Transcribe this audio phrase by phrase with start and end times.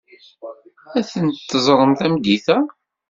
[0.97, 2.57] Ad ten-teẓrem tameddit-a.